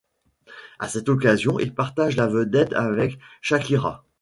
À 0.79 0.89
cette 0.89 1.09
occasion, 1.09 1.59
il 1.59 1.75
partage 1.75 2.15
la 2.17 2.25
vedette 2.25 2.73
avec 2.73 3.19
Shakira. 3.41 4.03